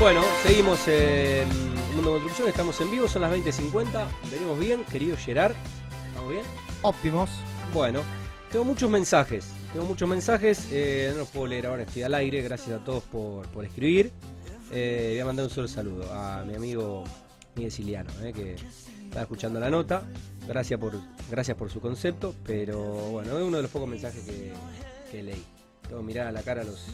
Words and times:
Bueno, 0.00 0.22
seguimos 0.42 0.88
en 0.88 1.46
Mundo 1.94 2.12
Construcción, 2.12 2.48
estamos 2.48 2.80
en 2.80 2.90
vivo, 2.90 3.06
son 3.06 3.20
las 3.20 3.30
20.50, 3.34 4.06
venimos 4.30 4.58
bien, 4.58 4.82
querido 4.84 5.14
Gerard, 5.14 5.52
¿estamos 6.08 6.30
bien? 6.30 6.42
Óptimos. 6.80 7.28
Bueno, 7.74 8.00
tengo 8.50 8.64
muchos 8.64 8.88
mensajes, 8.88 9.48
tengo 9.74 9.84
muchos 9.84 10.08
mensajes, 10.08 10.68
eh, 10.72 11.10
no 11.12 11.18
los 11.18 11.28
puedo 11.28 11.48
leer 11.48 11.66
ahora, 11.66 11.82
estoy 11.82 12.02
al 12.02 12.14
aire, 12.14 12.40
gracias 12.40 12.80
a 12.80 12.82
todos 12.82 13.02
por, 13.04 13.46
por 13.48 13.66
escribir. 13.66 14.10
Eh, 14.72 15.10
voy 15.10 15.20
a 15.20 15.24
mandar 15.26 15.44
un 15.44 15.50
solo 15.50 15.68
saludo 15.68 16.10
a 16.14 16.44
mi 16.44 16.54
amigo 16.54 17.04
Miguel 17.54 17.70
Siliano, 17.70 18.10
eh, 18.22 18.32
que 18.32 18.56
está 19.04 19.20
escuchando 19.20 19.60
la 19.60 19.68
nota, 19.68 20.04
gracias 20.48 20.80
por, 20.80 20.94
gracias 21.30 21.58
por 21.58 21.68
su 21.68 21.78
concepto, 21.78 22.34
pero 22.42 22.80
bueno, 22.80 23.36
es 23.36 23.44
uno 23.44 23.58
de 23.58 23.64
los 23.64 23.70
pocos 23.70 23.86
mensajes 23.86 24.24
que, 24.24 24.50
que 25.12 25.22
leí. 25.22 25.44
Tengo 25.82 26.00
que 26.00 26.06
mirar 26.06 26.26
a 26.26 26.32
la 26.32 26.40
cara 26.40 26.62
a 26.62 26.64
los 26.64 26.86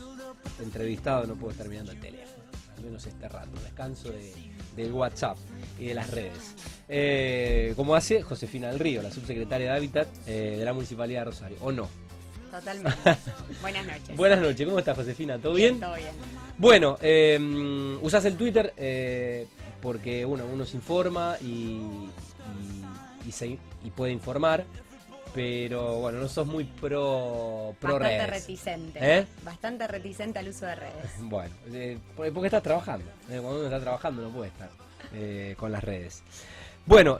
entrevistados, 0.61 1.29
no 1.29 1.37
puedo 1.37 1.53
estar 1.53 1.69
mirando 1.69 1.93
el 1.93 2.01
teléfono 2.01 2.36
al 2.77 2.85
menos 2.85 3.07
este 3.07 3.29
rato, 3.29 3.51
descanso 3.63 4.11
de, 4.11 4.33
del 4.77 4.93
WhatsApp 4.93 5.37
y 5.79 5.87
de 5.87 5.95
las 5.95 6.11
redes. 6.11 6.55
Eh, 6.89 7.73
como 7.77 7.95
hace 7.95 8.23
Josefina 8.23 8.69
del 8.69 8.79
Río, 8.79 9.03
la 9.03 9.11
subsecretaria 9.11 9.71
de 9.73 9.77
Hábitat 9.77 10.09
eh, 10.27 10.57
de 10.59 10.65
la 10.65 10.73
Municipalidad 10.73 11.21
de 11.21 11.25
Rosario, 11.27 11.57
¿o 11.61 11.73
no? 11.73 11.89
Totalmente. 12.51 12.99
Buenas 13.61 13.87
noches. 13.87 14.17
Buenas 14.17 14.41
noches, 14.41 14.67
¿cómo 14.67 14.79
estás 14.79 14.97
Josefina? 14.97 15.39
¿Todo 15.39 15.55
bien? 15.55 15.81
Todo 15.81 15.95
bien. 15.97 16.09
Bueno, 16.59 16.97
eh, 17.03 17.99
usás 18.03 18.25
el 18.25 18.37
Twitter 18.37 18.73
eh, 18.77 19.47
porque 19.83 20.25
bueno, 20.25 20.45
uno 20.53 20.65
se 20.65 20.77
informa 20.77 21.37
y, 21.43 21.47
y, 21.47 23.29
y 23.29 23.33
se- 23.33 23.59
y 23.85 23.91
puede 23.95 24.13
informar, 24.13 24.65
pero 25.37 25.97
bueno, 26.01 26.19
no 26.21 26.29
sos 26.29 26.47
muy 26.47 26.65
pro, 26.65 27.75
pro 27.79 27.93
Bastante 28.01 28.27
redes. 28.27 28.31
reticente. 28.41 28.99
¿Eh? 29.19 29.27
Bastante 29.45 29.87
reticente 29.87 30.39
al 30.41 30.49
uso 30.49 30.67
de 30.67 30.75
redes. 30.75 31.11
Bueno, 31.21 31.55
eh, 31.73 31.99
por- 32.17 32.33
porque 32.33 32.47
estás 32.49 32.63
trabajando. 32.63 33.05
eh, 33.29 33.39
cuando 33.41 33.57
uno 33.59 33.65
está 33.67 33.79
trabajando 33.81 34.23
no 34.23 34.31
puede 34.31 34.49
estar 34.49 34.71
eh, 35.13 35.55
con 35.59 35.71
las 35.71 35.85
redes. 35.85 36.23
Bueno, 36.87 37.19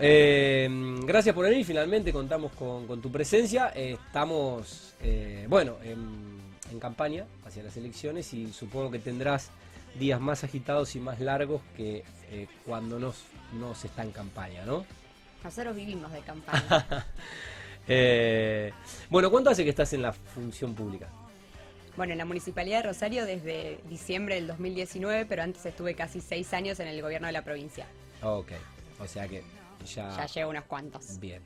gracias 1.07 1.35
por 1.35 1.45
venir. 1.45 1.65
Finalmente 1.67 2.13
contamos 2.13 2.53
con, 2.53 2.87
con 2.87 3.01
tu 3.03 3.11
presencia. 3.13 3.69
Estamos, 3.69 4.95
bueno, 5.49 5.77
en, 5.83 6.39
en 6.71 6.81
campaña 6.81 7.25
hacia 7.45 7.65
las 7.65 7.77
elecciones 7.77 8.33
y 8.33 8.53
supongo 8.53 8.91
que 8.93 9.01
tendrás 9.01 9.51
días 9.99 10.21
más 10.21 10.45
agitados 10.45 10.95
y 10.95 11.01
más 11.01 11.19
largos 11.21 11.63
que 11.77 12.05
eh, 12.31 12.47
cuando 12.65 12.99
no 13.01 13.13
se 13.75 13.89
está 13.89 14.03
en 14.05 14.13
campaña, 14.13 14.65
¿no? 14.65 14.85
Nosotros 15.43 15.75
vivimos 15.75 16.13
de 16.13 16.21
campaña. 16.21 16.87
Eh, 17.89 18.73
bueno, 19.11 19.31
¿cuánto 19.31 19.51
hace 19.51 19.65
que 19.65 19.71
estás 19.71 19.93
en 19.93 20.03
la 20.03 20.13
función 20.13 20.75
pública? 20.75 21.09
bueno, 21.97 22.13
en 22.13 22.19
la 22.19 22.25
Municipalidad 22.25 22.83
de 22.83 22.89
Rosario 22.89 23.25
desde 23.25 23.79
diciembre 23.89 24.35
del 24.35 24.47
2019, 24.49 25.27
pero 25.27 25.43
antes 25.43 25.65
estuve 25.65 25.95
casi 25.95 26.21
seis 26.21 26.53
años 26.53 26.79
en 26.81 26.89
el 26.89 27.01
gobierno 27.01 27.27
de 27.27 27.33
la 27.33 27.43
provincia. 27.43 27.87
Ok, 28.23 28.53
o 29.01 29.07
sea 29.07 29.27
que 29.27 29.43
ya... 29.87 30.15
Ya 30.17 30.27
llevo 30.27 30.51
unos 30.51 30.65
cuantos. 30.65 31.19
Bien. 31.19 31.43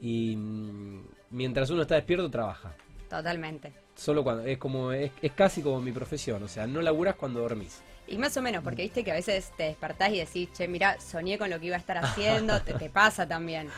Y 0.00 0.36
mm, 0.36 1.04
mientras 1.30 1.68
uno 1.70 1.82
está 1.82 1.96
despierto, 1.96 2.30
trabaja. 2.30 2.74
Totalmente. 3.08 3.72
Solo 3.94 4.22
cuando. 4.22 4.44
Es 4.44 4.56
como. 4.56 4.92
Es, 4.92 5.10
es 5.20 5.32
casi 5.32 5.62
como 5.62 5.80
mi 5.80 5.92
profesión. 5.92 6.42
O 6.42 6.48
sea, 6.48 6.66
no 6.66 6.80
laburas 6.80 7.16
cuando 7.16 7.40
dormís. 7.40 7.82
Y 8.10 8.18
más 8.18 8.36
o 8.36 8.42
menos, 8.42 8.64
porque 8.64 8.82
viste 8.82 9.04
que 9.04 9.12
a 9.12 9.14
veces 9.14 9.52
te 9.56 9.62
despertás 9.62 10.10
y 10.12 10.18
decís, 10.18 10.48
che, 10.52 10.66
mira, 10.66 11.00
soñé 11.00 11.38
con 11.38 11.48
lo 11.48 11.60
que 11.60 11.66
iba 11.66 11.76
a 11.76 11.78
estar 11.78 11.96
haciendo, 12.04 12.60
te, 12.60 12.74
te 12.74 12.90
pasa 12.90 13.26
también. 13.26 13.68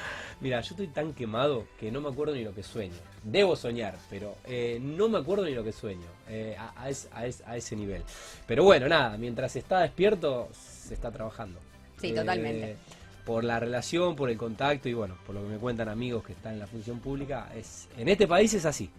Mira, 0.41 0.61
yo 0.63 0.71
estoy 0.71 0.89
tan 0.89 1.13
quemado 1.13 1.67
que 1.79 1.93
no 1.93 2.01
me 2.01 2.09
acuerdo 2.09 2.35
ni 2.35 2.43
lo 2.43 2.55
que 2.55 2.63
sueño. 2.63 2.97
Debo 3.23 3.55
soñar, 3.57 3.95
pero 4.09 4.35
eh, 4.47 4.79
no 4.81 5.09
me 5.11 5.19
acuerdo 5.19 5.45
ni 5.45 5.53
lo 5.55 5.63
que 5.63 5.73
sueño. 5.73 6.07
eh, 6.29 6.57
a, 6.59 6.73
a 6.83 6.89
es- 6.89 7.09
a 7.13 7.27
es- 7.27 7.43
a 7.47 7.57
ese 7.59 7.77
nivel. 7.77 8.03
Pero 8.47 8.65
bueno, 8.65 8.89
nada, 8.89 9.19
mientras 9.19 9.55
está 9.55 9.81
despierto, 9.81 10.49
se 10.53 10.95
está 10.95 11.11
trabajando. 11.11 11.61
Sí, 12.01 12.09
Eh, 12.09 12.15
totalmente. 12.15 12.77
Por 13.27 13.45
la 13.45 13.61
relación, 13.61 14.17
por 14.17 14.31
el 14.31 14.39
contacto 14.39 14.89
y 14.89 14.95
bueno, 14.95 15.17
por 15.27 15.35
lo 15.35 15.43
que 15.43 15.49
me 15.49 15.59
cuentan 15.59 15.89
amigos 15.91 16.25
que 16.25 16.33
están 16.33 16.55
en 16.55 16.59
la 16.59 16.67
función 16.67 16.99
pública, 17.01 17.53
es 17.55 17.87
en 17.99 18.09
este 18.09 18.27
país 18.27 18.53
es 18.55 18.65
así. 18.65 18.91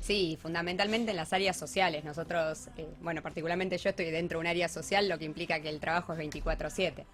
Sí, 0.00 0.38
fundamentalmente 0.40 1.10
en 1.10 1.16
las 1.16 1.32
áreas 1.32 1.56
sociales. 1.56 2.04
Nosotros, 2.04 2.68
eh, 2.76 2.86
bueno, 3.00 3.20
particularmente 3.22 3.76
yo 3.78 3.90
estoy 3.90 4.10
dentro 4.10 4.38
de 4.38 4.40
un 4.42 4.46
área 4.46 4.68
social, 4.68 5.08
lo 5.08 5.18
que 5.18 5.24
implica 5.24 5.60
que 5.60 5.68
el 5.68 5.80
trabajo 5.80 6.12
es 6.12 6.18
24/7. 6.18 7.04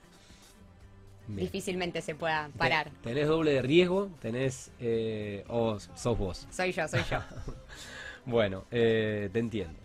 Bien. 1.27 1.41
Difícilmente 1.47 2.03
se 2.03 2.15
pueda 2.15 2.51
parar. 2.59 2.91
Tenés 3.03 3.27
doble 3.27 3.53
de 3.53 3.63
riesgo, 3.63 4.11
tenés. 4.21 4.71
Eh, 4.79 5.43
o 5.49 5.79
sos 5.81 6.19
vos. 6.19 6.47
Soy 6.51 6.73
yo, 6.73 6.87
soy 6.89 7.01
yo. 7.11 7.19
Bueno, 8.27 8.65
eh, 8.71 9.29
te 9.33 9.39
entiendo. 9.39 9.79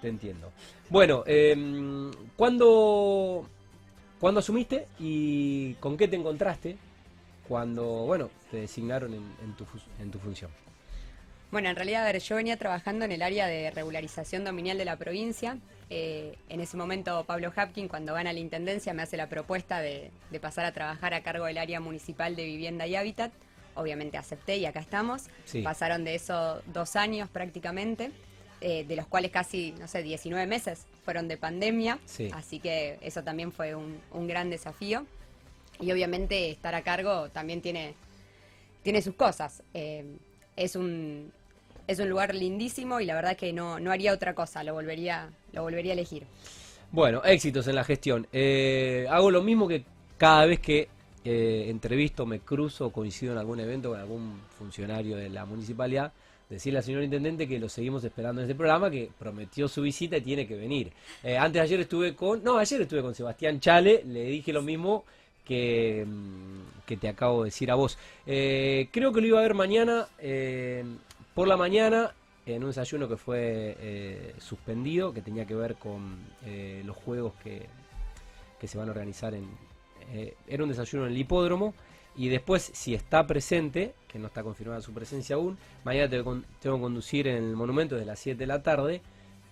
Te 0.00 0.08
entiendo. 0.08 0.50
Bueno, 0.90 1.22
eh, 1.26 1.54
¿cuándo, 2.36 3.48
¿cuándo 4.18 4.40
asumiste 4.40 4.88
y 4.98 5.74
con 5.74 5.96
qué 5.96 6.08
te 6.08 6.16
encontraste 6.16 6.76
cuando, 7.46 7.84
bueno, 8.04 8.30
te 8.50 8.56
designaron 8.58 9.14
en, 9.14 9.22
en 9.44 9.52
tu, 9.56 9.64
fu- 9.64 9.78
en 10.00 10.10
tu 10.10 10.18
función? 10.18 10.50
Bueno, 11.54 11.68
en 11.68 11.76
realidad, 11.76 12.02
a 12.02 12.06
ver, 12.06 12.20
yo 12.20 12.34
venía 12.34 12.56
trabajando 12.56 13.04
en 13.04 13.12
el 13.12 13.22
área 13.22 13.46
de 13.46 13.70
regularización 13.70 14.42
dominial 14.42 14.76
de 14.76 14.84
la 14.84 14.96
provincia. 14.96 15.56
Eh, 15.88 16.36
en 16.48 16.60
ese 16.60 16.76
momento, 16.76 17.22
Pablo 17.28 17.52
Hapkin, 17.54 17.86
cuando 17.86 18.12
gana 18.12 18.32
la 18.32 18.40
intendencia, 18.40 18.92
me 18.92 19.02
hace 19.02 19.16
la 19.16 19.28
propuesta 19.28 19.78
de, 19.78 20.10
de 20.32 20.40
pasar 20.40 20.64
a 20.64 20.72
trabajar 20.72 21.14
a 21.14 21.22
cargo 21.22 21.44
del 21.44 21.58
área 21.58 21.78
municipal 21.78 22.34
de 22.34 22.44
vivienda 22.44 22.88
y 22.88 22.96
hábitat. 22.96 23.30
Obviamente 23.76 24.18
acepté 24.18 24.56
y 24.56 24.66
acá 24.66 24.80
estamos. 24.80 25.26
Sí. 25.44 25.62
Pasaron 25.62 26.02
de 26.02 26.16
eso 26.16 26.60
dos 26.72 26.96
años 26.96 27.28
prácticamente, 27.28 28.10
eh, 28.60 28.82
de 28.82 28.96
los 28.96 29.06
cuales 29.06 29.30
casi, 29.30 29.76
no 29.78 29.86
sé, 29.86 30.02
19 30.02 30.48
meses 30.48 30.86
fueron 31.04 31.28
de 31.28 31.36
pandemia. 31.36 32.00
Sí. 32.04 32.30
Así 32.34 32.58
que 32.58 32.98
eso 33.00 33.22
también 33.22 33.52
fue 33.52 33.76
un, 33.76 34.00
un 34.10 34.26
gran 34.26 34.50
desafío. 34.50 35.06
Y 35.78 35.92
obviamente 35.92 36.50
estar 36.50 36.74
a 36.74 36.82
cargo 36.82 37.28
también 37.28 37.60
tiene, 37.60 37.94
tiene 38.82 39.00
sus 39.02 39.14
cosas. 39.14 39.62
Eh, 39.72 40.04
es 40.56 40.74
un 40.74 41.32
es 41.86 41.98
un 41.98 42.08
lugar 42.08 42.34
lindísimo 42.34 43.00
y 43.00 43.06
la 43.06 43.14
verdad 43.14 43.36
que 43.36 43.52
no, 43.52 43.78
no 43.78 43.90
haría 43.90 44.12
otra 44.12 44.34
cosa, 44.34 44.64
lo 44.64 44.74
volvería, 44.74 45.28
lo 45.52 45.62
volvería 45.62 45.92
a 45.92 45.94
elegir. 45.94 46.24
Bueno, 46.94 47.22
éxitos 47.24 47.66
en 47.66 47.74
la 47.74 47.84
gestión. 47.84 48.26
Eh, 48.32 49.06
hago 49.10 49.30
lo 49.30 49.42
mismo 49.42 49.66
que 49.66 49.84
cada 50.16 50.46
vez 50.46 50.60
que 50.60 50.88
eh, 51.24 51.66
entrevisto, 51.68 52.24
me 52.24 52.40
cruzo 52.40 52.90
coincido 52.90 53.32
en 53.32 53.38
algún 53.38 53.58
evento 53.58 53.90
con 53.90 54.00
algún 54.00 54.40
funcionario 54.56 55.16
de 55.16 55.28
la 55.28 55.44
municipalidad, 55.44 56.12
decirle 56.48 56.78
al 56.78 56.84
señor 56.84 57.02
intendente 57.02 57.48
que 57.48 57.58
lo 57.58 57.68
seguimos 57.68 58.04
esperando 58.04 58.40
en 58.40 58.44
este 58.44 58.54
programa, 58.54 58.90
que 58.90 59.10
prometió 59.18 59.66
su 59.66 59.82
visita 59.82 60.16
y 60.18 60.20
tiene 60.20 60.46
que 60.46 60.54
venir. 60.54 60.92
Eh, 61.22 61.36
antes 61.36 61.62
ayer 61.62 61.80
estuve 61.80 62.14
con, 62.14 62.44
no, 62.44 62.58
ayer 62.58 62.82
estuve 62.82 63.02
con 63.02 63.14
Sebastián 63.14 63.58
Chale, 63.58 64.04
le 64.06 64.26
dije 64.26 64.52
lo 64.52 64.62
mismo 64.62 65.04
que, 65.44 66.06
mm, 66.06 66.86
que 66.86 66.96
te 66.96 67.08
acabo 67.08 67.42
de 67.42 67.48
decir 67.48 67.70
a 67.72 67.74
vos. 67.74 67.98
Creo 68.24 69.12
que 69.12 69.20
lo 69.20 69.26
iba 69.26 69.40
a 69.40 69.42
ver 69.42 69.54
mañana, 69.54 70.06
por 71.34 71.48
la 71.48 71.56
mañana, 71.56 72.14
en 72.46 72.62
un 72.62 72.70
desayuno 72.70 73.08
que 73.08 73.16
fue 73.16 73.76
eh, 73.80 74.34
suspendido, 74.38 75.12
que 75.12 75.22
tenía 75.22 75.46
que 75.46 75.54
ver 75.54 75.76
con 75.76 76.16
eh, 76.44 76.82
los 76.84 76.96
juegos 76.96 77.34
que, 77.42 77.66
que 78.60 78.68
se 78.68 78.78
van 78.78 78.88
a 78.88 78.92
organizar 78.92 79.34
en... 79.34 79.48
eh, 80.12 80.34
era 80.46 80.62
un 80.62 80.68
desayuno 80.68 81.06
en 81.06 81.12
el 81.12 81.18
hipódromo 81.18 81.74
y 82.16 82.28
después, 82.28 82.70
si 82.72 82.94
está 82.94 83.26
presente, 83.26 83.94
que 84.06 84.18
no 84.18 84.28
está 84.28 84.42
confirmada 84.42 84.80
su 84.80 84.92
presencia 84.92 85.36
aún, 85.36 85.58
mañana 85.82 86.08
tengo, 86.08 86.40
que 86.60 86.68
conducir 86.68 87.26
en 87.26 87.36
el 87.36 87.56
monumento 87.56 87.96
desde 87.96 88.06
las 88.06 88.20
7 88.20 88.38
de 88.38 88.46
la 88.46 88.62
tarde 88.62 89.02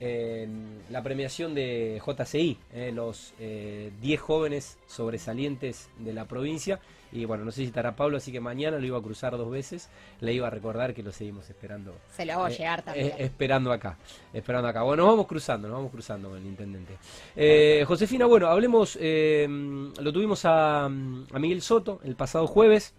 en 0.05 0.81
la 0.91 1.01
premiación 1.03 1.55
de 1.55 2.01
JCI, 2.05 2.59
eh, 2.75 2.91
los 2.93 3.35
eh, 3.39 3.93
10 4.01 4.21
jóvenes 4.21 4.79
sobresalientes 4.87 5.89
de 5.99 6.13
la 6.13 6.25
provincia. 6.27 6.81
Y 7.13 7.27
bueno, 7.27 7.45
no 7.45 7.51
sé 7.53 7.59
si 7.61 7.65
estará 7.67 7.95
Pablo, 7.95 8.17
así 8.17 8.33
que 8.33 8.41
mañana 8.41 8.79
lo 8.79 8.87
iba 8.87 8.99
a 8.99 9.03
cruzar 9.03 9.37
dos 9.37 9.51
veces. 9.51 9.91
Le 10.21 10.33
iba 10.33 10.47
a 10.47 10.51
recordar 10.51 10.95
que 10.95 11.03
lo 11.03 11.13
seguimos 11.13 11.49
esperando 11.51 11.95
Se 12.17 12.25
lo 12.25 12.33
hago 12.33 12.49
eh, 12.49 12.51
llegar 12.57 12.83
también. 12.83 13.07
eh, 13.09 13.15
esperando 13.19 13.71
acá, 13.71 13.99
esperando 14.33 14.67
acá. 14.69 14.83
Bueno, 14.83 15.03
nos 15.05 15.13
vamos 15.13 15.27
cruzando, 15.27 15.69
nos 15.69 15.77
vamos 15.77 15.93
cruzando 15.93 16.31
con 16.31 16.39
el 16.39 16.47
intendente. 16.47 16.97
Eh, 17.37 17.85
Josefina, 17.87 18.25
bueno, 18.27 18.47
hablemos, 18.49 18.97
eh, 19.01 19.47
lo 19.49 20.13
tuvimos 20.13 20.45
a, 20.47 20.87
a 20.87 21.39
Miguel 21.39 21.61
Soto 21.63 22.01
el 22.03 22.17
pasado 22.17 22.47
jueves, 22.47 22.95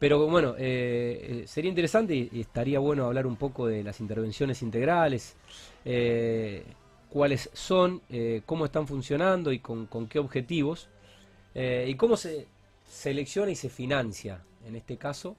pero 0.00 0.26
bueno, 0.26 0.54
eh, 0.56 1.42
eh, 1.42 1.44
sería 1.46 1.68
interesante 1.68 2.14
y, 2.32 2.40
estaría 2.40 2.78
bueno 2.78 3.04
hablar 3.04 3.26
un 3.26 3.36
poco 3.36 3.66
de 3.66 3.84
las 3.84 4.00
intervenciones 4.00 4.62
integrales, 4.62 5.36
eh, 5.84 6.64
cuáles 7.10 7.50
son, 7.52 8.00
cómo 8.46 8.64
están 8.64 8.88
funcionando 8.88 9.52
y 9.52 9.58
con, 9.58 9.86
qué 10.08 10.18
objetivos, 10.18 10.88
y 11.54 11.94
cómo 11.96 12.16
se 12.16 12.46
selecciona 12.88 13.50
y 13.50 13.56
se 13.56 13.68
financia, 13.68 14.42
en 14.66 14.74
este 14.76 14.96
caso, 14.96 15.36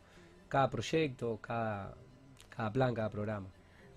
cada 0.48 0.70
proyecto, 0.70 1.40
cada 1.42 1.96
plan, 2.72 2.94
cada 2.94 3.10
programa. 3.10 3.48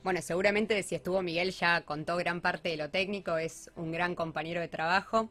Bueno, 0.03 0.23
seguramente 0.23 0.83
si 0.83 0.95
estuvo 0.95 1.21
Miguel 1.21 1.51
ya 1.51 1.83
contó 1.83 2.17
gran 2.17 2.41
parte 2.41 2.71
de 2.71 2.79
lo 2.79 2.89
técnico, 2.89 3.37
es 3.37 3.71
un 3.77 3.93
gran 3.93 4.15
compañero 4.15 4.63
de 4.63 4.69
trabajo. 4.69 5.29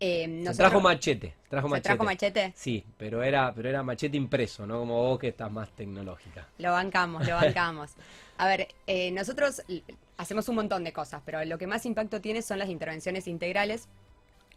Eh, 0.00 0.44
Se 0.46 0.54
trajo 0.54 0.80
machete, 0.80 1.34
trajo 1.48 1.66
¿Se 1.66 1.70
machete. 1.70 1.88
trajo 1.88 2.04
machete? 2.04 2.52
Sí, 2.54 2.84
pero 2.96 3.22
era, 3.22 3.52
pero 3.52 3.68
era 3.68 3.82
machete 3.82 4.16
impreso, 4.16 4.66
¿no? 4.66 4.78
Como 4.78 4.94
vos 5.02 5.18
que 5.18 5.28
estás 5.28 5.50
más 5.50 5.70
tecnológica. 5.70 6.46
Lo 6.58 6.72
bancamos, 6.72 7.26
lo 7.26 7.34
bancamos. 7.34 7.92
A 8.36 8.46
ver, 8.46 8.68
eh, 8.86 9.10
nosotros 9.10 9.62
hacemos 10.16 10.48
un 10.48 10.54
montón 10.54 10.84
de 10.84 10.92
cosas, 10.92 11.22
pero 11.24 11.44
lo 11.44 11.58
que 11.58 11.66
más 11.66 11.84
impacto 11.86 12.20
tiene 12.20 12.42
son 12.42 12.58
las 12.60 12.68
intervenciones 12.68 13.26
integrales, 13.26 13.88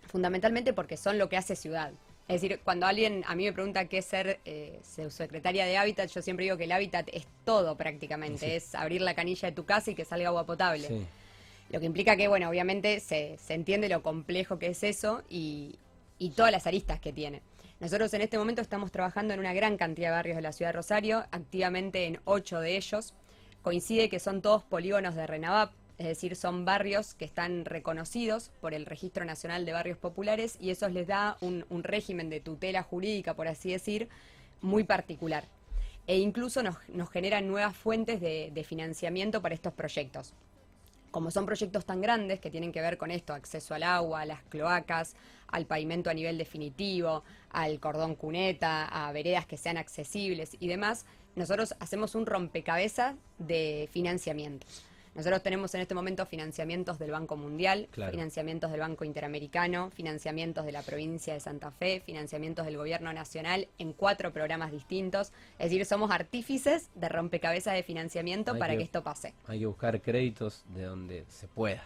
fundamentalmente 0.07 0.73
porque 0.73 0.97
son 0.97 1.17
lo 1.17 1.29
que 1.29 1.37
hace 1.37 1.55
ciudad. 1.55 1.91
Es 2.27 2.41
decir, 2.41 2.61
cuando 2.63 2.85
alguien 2.85 3.23
a 3.27 3.35
mí 3.35 3.43
me 3.43 3.51
pregunta 3.51 3.85
qué 3.85 3.97
es 3.97 4.05
ser 4.05 4.39
eh, 4.45 4.79
secretaria 5.09 5.65
de 5.65 5.77
hábitat, 5.77 6.09
yo 6.09 6.21
siempre 6.21 6.45
digo 6.45 6.55
que 6.55 6.63
el 6.65 6.71
hábitat 6.71 7.09
es 7.11 7.25
todo 7.43 7.75
prácticamente, 7.75 8.55
es 8.55 8.73
abrir 8.75 9.01
la 9.01 9.15
canilla 9.15 9.49
de 9.49 9.55
tu 9.55 9.65
casa 9.65 9.91
y 9.91 9.95
que 9.95 10.05
salga 10.05 10.29
agua 10.29 10.45
potable. 10.45 11.07
Lo 11.71 11.79
que 11.79 11.85
implica 11.85 12.15
que, 12.17 12.27
bueno, 12.27 12.49
obviamente 12.49 12.99
se, 12.99 13.37
entiende 13.49 13.89
lo 13.89 14.03
complejo 14.03 14.59
que 14.59 14.67
es 14.67 14.83
eso 14.83 15.23
y, 15.29 15.75
y 16.19 16.31
todas 16.31 16.51
las 16.51 16.67
aristas 16.67 16.99
que 16.99 17.13
tiene. 17.13 17.41
Nosotros 17.79 18.13
en 18.13 18.21
este 18.21 18.37
momento 18.37 18.61
estamos 18.61 18.91
trabajando 18.91 19.33
en 19.33 19.39
una 19.39 19.53
gran 19.53 19.77
cantidad 19.77 20.09
de 20.09 20.15
barrios 20.15 20.35
de 20.35 20.43
la 20.43 20.51
ciudad 20.51 20.69
de 20.69 20.77
Rosario, 20.77 21.25
activamente 21.31 22.05
en 22.05 22.19
ocho 22.25 22.59
de 22.59 22.77
ellos. 22.77 23.13
Coincide 23.61 24.09
que 24.09 24.19
son 24.19 24.41
todos 24.41 24.63
polígonos 24.63 25.15
de 25.15 25.25
Renavap, 25.25 25.71
es 26.01 26.07
decir, 26.07 26.35
son 26.35 26.65
barrios 26.65 27.13
que 27.13 27.25
están 27.25 27.63
reconocidos 27.63 28.49
por 28.59 28.73
el 28.73 28.87
Registro 28.87 29.23
Nacional 29.23 29.65
de 29.65 29.73
Barrios 29.73 29.99
Populares 29.99 30.57
y 30.59 30.71
eso 30.71 30.89
les 30.89 31.05
da 31.05 31.37
un, 31.41 31.63
régimen 31.83 32.29
de 32.29 32.39
tutela 32.39 32.81
jurídica, 32.81 33.35
por 33.35 33.47
así 33.47 33.71
decir, 33.71 34.09
muy 34.61 34.83
particular. 34.83 35.45
E 36.07 36.17
incluso 36.17 36.63
nos, 36.63 36.77
generan 37.11 37.47
nuevas 37.47 37.77
fuentes 37.77 38.19
de, 38.19 38.65
financiamiento 38.67 39.43
para 39.43 39.53
estos 39.53 39.73
proyectos. 39.73 40.33
Como 41.11 41.29
son 41.29 41.45
proyectos 41.45 41.85
tan 41.85 42.01
grandes 42.01 42.39
que 42.39 42.49
tienen 42.49 42.71
que 42.71 42.81
ver 42.81 42.97
con 42.97 43.11
esto, 43.11 43.33
acceso 43.33 43.75
al 43.75 43.83
agua, 43.83 44.21
a 44.21 44.25
las 44.25 44.41
cloacas, 44.43 45.15
al 45.47 45.65
pavimento 45.65 46.09
a 46.09 46.13
nivel 46.13 46.37
definitivo, 46.37 47.23
al 47.49 47.79
cordón 47.79 48.15
cuneta, 48.15 48.85
a 48.85 49.11
veredas 49.11 49.45
que 49.45 49.57
sean 49.57 49.77
accesibles 49.77 50.55
y 50.59 50.67
demás, 50.67 51.05
nosotros 51.35 51.75
hacemos 51.79 52.15
un 52.15 52.25
rompecabezas 52.25 53.15
de 53.37 53.89
financiamiento. 53.91 54.65
Nosotros 55.13 55.43
tenemos 55.43 55.75
en 55.75 55.81
este 55.81 55.93
momento 55.93 56.25
financiamientos 56.25 56.97
del 56.97 57.11
Banco 57.11 57.35
Mundial, 57.35 57.89
financiamientos 57.91 58.71
del 58.71 58.79
Banco 58.79 59.03
Interamericano, 59.03 59.91
financiamientos 59.91 60.65
de 60.65 60.71
la 60.71 60.81
provincia 60.83 61.33
de 61.33 61.41
Santa 61.41 61.69
Fe, 61.71 62.01
financiamientos 62.05 62.65
del 62.65 62.77
Gobierno 62.77 63.11
Nacional 63.11 63.67
en 63.77 63.91
cuatro 63.91 64.31
programas 64.31 64.71
distintos. 64.71 65.33
Es 65.59 65.69
decir, 65.69 65.85
somos 65.85 66.11
artífices 66.11 66.89
de 66.95 67.09
rompecabezas 67.09 67.73
de 67.73 67.83
financiamiento 67.83 68.57
para 68.57 68.77
que, 68.77 68.83
esto 68.83 69.03
pase. 69.03 69.33
Hay 69.47 69.59
que 69.59 69.65
buscar 69.65 70.01
créditos 70.01 70.63
de 70.73 70.83
donde 70.83 71.25
se 71.27 71.47
pueda. 71.49 71.85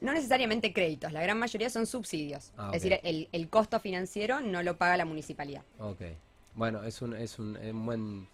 No 0.00 0.12
necesariamente 0.12 0.72
créditos, 0.72 1.12
la 1.12 1.22
gran 1.22 1.38
mayoría 1.38 1.70
son 1.70 1.86
subsidios. 1.86 2.52
Ah, 2.56 2.70
es 2.74 2.82
decir, 2.82 3.00
el, 3.02 3.48
costo 3.48 3.78
financiero 3.78 4.40
no 4.40 4.62
lo 4.62 4.76
paga 4.76 4.96
la 4.96 5.04
municipalidad. 5.04 5.62
Ok. 5.78 6.02
Bueno, 6.54 6.82
es, 6.82 7.02
un, 7.02 7.14
es 7.14 7.38
un, 7.38 7.56
buen, 7.86 8.28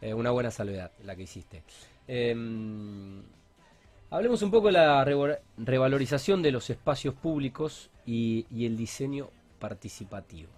eh, 0.00 0.14
una 0.14 0.30
buena 0.30 0.50
salvedad 0.50 0.92
la 1.04 1.14
que 1.14 1.22
hiciste. 1.22 1.62
Em, 2.08 3.22
Hablemos 4.08 4.40
un 4.42 4.52
poco 4.52 4.68
de 4.68 4.74
la 4.74 5.04
revalorización 5.56 6.40
de 6.40 6.52
los 6.52 6.70
espacios 6.70 7.12
públicos 7.14 7.90
y, 8.06 8.46
el 8.52 8.76
diseño 8.76 9.30
participativo. 9.58 10.48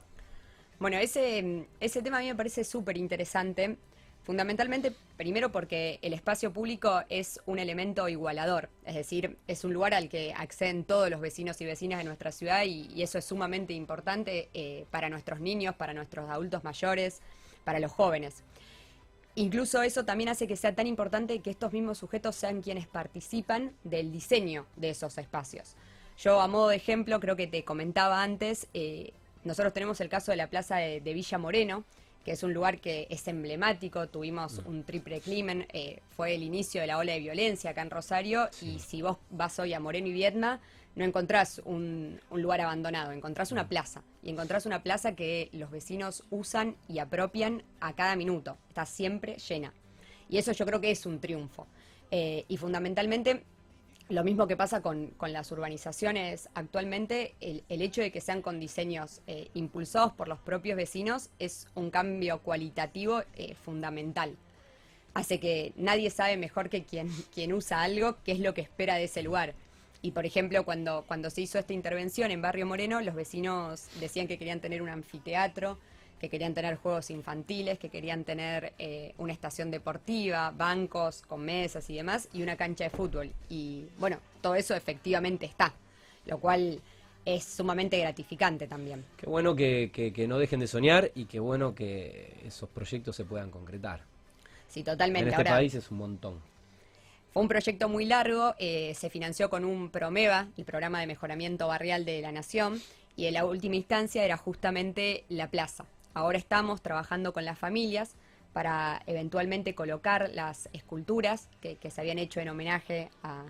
Bueno, 0.79 0.99
ese, 0.99 1.67
ese 1.81 2.03
tema 2.03 2.19
a 2.19 2.21
mí 2.21 2.27
me 2.27 2.35
parece 2.35 2.63
súper 2.63 2.99
interesante, 2.99 3.79
fundamentalmente 4.23 4.93
primero 5.17 5.51
porque 5.51 5.99
el 6.03 6.13
espacio 6.13 6.53
público 6.53 7.03
es 7.09 7.41
un 7.47 7.59
elemento 7.59 8.07
igualador, 8.11 8.69
es 8.85 8.95
decir, 8.95 9.39
es 9.47 9.65
un 9.65 9.73
lugar 9.73 9.95
al 9.95 10.11
que 10.11 10.35
acceden 10.35 10.85
todos 10.85 11.09
los 11.09 11.21
vecinos 11.23 11.59
y 11.63 11.65
vecinas 11.65 11.99
de 11.99 12.05
nuestra 12.05 12.33
ciudad 12.33 12.65
y, 12.65 13.03
eso 13.03 13.17
es 13.17 13.25
sumamente 13.25 13.73
importante 13.73 14.51
eh, 14.53 14.85
para 14.91 15.09
nuestros 15.09 15.41
niños, 15.41 15.75
para 15.75 15.95
nuestros 15.95 16.29
adultos 16.29 16.65
mayores, 16.65 17.23
para 17.65 17.81
los 17.81 17.93
jóvenes. 17.93 18.45
Incluso 19.39 19.83
eso 19.83 20.05
también 20.05 20.31
hace 20.31 20.49
que 20.49 20.57
sea 20.57 20.75
tan 20.75 20.89
importante 20.89 21.39
que 21.39 21.51
estos 21.51 21.73
mismos 21.73 21.99
sujetos 21.99 22.35
sean 22.35 22.61
quienes 22.61 22.89
participan 22.89 23.71
del 23.85 24.11
diseño 24.11 24.67
de 24.75 24.91
esos 24.91 25.17
espacios. 25.17 25.77
Yo, 26.19 26.41
a 26.41 26.49
modo 26.49 26.71
de 26.71 26.77
ejemplo, 26.77 27.21
creo 27.21 27.37
que 27.37 27.47
te 27.47 27.63
comentaba 27.63 28.25
antes, 28.25 28.67
eh, 28.75 29.13
nosotros 29.45 29.73
tenemos 29.73 30.01
el 30.01 30.09
caso 30.09 30.33
de 30.33 30.39
la 30.39 30.49
plaza 30.49 30.79
de, 30.79 31.15
Villa 31.15 31.39
Moreno, 31.39 31.85
que 32.25 32.33
es 32.33 32.43
un 32.43 32.53
lugar 32.53 32.81
que 32.81 33.07
es 33.11 33.29
emblemático, 33.29 34.09
tuvimos 34.09 34.61
mm. 34.65 34.69
un 34.69 34.83
triple 34.83 35.21
crimen, 35.21 35.69
eh, 35.73 36.01
fue 36.17 36.35
el 36.35 36.43
inicio 36.43 36.81
de 36.81 36.89
la 36.89 36.99
ola 36.99 37.13
de 37.13 37.21
violencia 37.21 37.71
acá 37.71 37.83
en 37.83 37.91
Rosario, 37.91 38.49
y 38.61 38.81
si 38.81 39.03
vos 39.03 39.19
vas 39.31 39.57
hoy 39.61 39.73
a 39.73 39.79
Moreno 39.79 40.09
y 40.09 40.13
Vietma, 40.13 40.59
no 40.99 41.05
encontrás 41.05 41.63
un, 41.65 42.21
lugar 42.33 42.61
abandonado, 42.61 43.13
encontrás 43.13 43.53
una 43.53 43.69
plaza. 43.69 44.03
Y 44.21 44.31
encontrás 44.31 44.67
una 44.67 44.83
plaza 44.83 45.15
que 45.15 45.49
los 45.53 45.71
vecinos 45.71 46.25
usan 46.29 46.75
y 46.89 46.99
apropian 46.99 47.63
a 47.79 47.93
cada 47.93 48.17
minuto. 48.17 48.57
Está 48.69 48.85
siempre 48.85 49.37
llena. 49.37 49.73
Y 50.29 50.39
eso 50.39 50.51
yo 50.51 50.67
creo 50.67 50.81
que 50.81 50.91
es 50.91 51.07
un 51.07 51.21
triunfo. 51.21 51.69
Eh, 52.11 52.45
y 52.49 52.57
fundamentalmente, 52.57 53.45
lo 54.09 54.25
mismo 54.25 54.49
que 54.49 54.57
pasa 54.57 54.83
con, 54.83 55.15
las 55.21 55.53
urbanizaciones 55.53 56.49
actualmente, 56.55 57.37
el, 57.39 57.63
hecho 57.69 58.01
de 58.01 58.11
que 58.11 58.21
sean 58.21 58.43
con 58.43 58.59
diseños 58.59 59.21
eh, 59.29 59.51
impulsados 59.55 60.13
por 60.15 60.27
los 60.27 60.41
propios 60.41 60.77
vecinos 60.77 61.31
es 61.39 61.69
un 61.77 61.91
cambio 61.91 62.41
cualitativo 62.41 63.23
eh, 63.37 63.55
fundamental. 63.55 64.35
Hace 65.15 65.39
que 65.39 65.73
nadie 65.77 66.11
sabe 66.11 66.37
mejor 66.37 66.69
que 66.69 66.83
quien, 66.83 67.09
quien 67.33 67.53
usa 67.53 67.83
algo 67.83 68.17
qué 68.25 68.33
es 68.33 68.41
lo 68.41 68.53
que 68.53 68.63
espera 68.63 68.97
de 68.97 69.05
ese 69.05 69.23
lugar. 69.23 69.55
Y 70.01 70.13
por 70.13 70.25
ejemplo, 70.25 70.65
cuando, 70.65 71.05
cuando 71.07 71.29
se 71.31 71.41
hizo 71.41 71.59
esta 71.59 71.73
intervención 71.73 72.31
en 72.31 72.41
Barrio 72.41 72.67
Moreno, 72.67 73.01
los 73.01 73.15
vecinos 73.15 73.89
decían 74.01 74.29
que 74.29 74.39
querían 74.39 74.61
tener 74.61 74.81
un 74.81 74.89
anfiteatro, 74.89 75.79
que 76.21 76.29
querían 76.29 76.55
tener 76.55 76.77
juegos 76.77 77.11
infantiles, 77.11 77.79
que 77.79 77.89
querían 77.89 78.25
tener 78.25 78.73
eh, 78.79 79.15
una 79.19 79.33
estación 79.33 79.71
deportiva, 79.71 80.53
bancos 80.57 81.23
con 81.23 81.45
mesas 81.45 81.89
y 81.91 81.97
demás, 81.97 82.29
y 82.33 82.43
una 82.43 82.57
cancha 82.57 82.85
de 82.85 82.91
fútbol. 82.91 83.33
Y 83.49 83.87
bueno, 83.99 84.19
todo 84.41 84.55
eso 84.55 84.75
efectivamente 84.75 85.47
está, 85.47 85.75
lo 86.27 86.39
cual 86.39 86.81
es 87.25 87.45
sumamente 87.45 87.99
gratificante 87.99 88.67
también. 88.67 89.05
Qué 89.17 89.27
bueno 89.27 89.55
que, 89.55 89.91
que 89.93 90.29
no 90.29 90.39
dejen 90.39 90.61
de 90.61 90.67
soñar 90.67 91.11
y 91.15 91.27
qué 91.27 91.41
bueno 91.41 91.75
que 91.75 92.41
esos 92.45 92.69
proyectos 92.69 93.17
se 93.17 93.25
puedan 93.25 93.51
concretar. 93.51 94.03
Sí, 94.69 94.83
totalmente. 94.83 95.29
En 95.29 95.35
este 95.35 95.45
país 95.45 95.75
es 95.75 95.91
un 95.91 95.99
montón. 95.99 96.41
Fue 97.33 97.43
un 97.43 97.49
proyecto 97.49 97.89
muy 97.89 98.07
largo, 98.07 98.55
eh, 98.59 98.95
se 98.95 99.11
financió 99.11 99.51
con 99.51 99.65
un 99.65 99.91
PROMEVA, 99.91 100.49
el 100.57 100.65
Programa 100.65 101.01
de 101.01 101.07
Mejoramiento 101.07 101.69
Barrial 101.69 102.05
de 102.05 102.23
la 102.23 102.33
Nación, 102.33 102.81
y 103.17 103.27
en 103.27 103.35
la 103.35 103.45
última 103.45 103.77
instancia 103.77 104.25
era 104.25 104.37
justamente 104.37 105.25
la 105.29 105.51
plaza. 105.51 105.85
Ahora 106.15 106.39
estamos 106.39 106.81
trabajando 106.81 107.33
con 107.33 107.45
las 107.45 107.59
familias 107.59 108.15
para 108.55 109.03
eventualmente 109.07 109.75
colocar 109.75 110.31
las 110.33 110.71
esculturas 110.73 111.49
que, 111.61 111.77
se 111.91 112.01
habían 112.01 112.19
hecho 112.19 112.41
en 112.41 112.49
homenaje 112.49 113.11
a, 113.23 113.45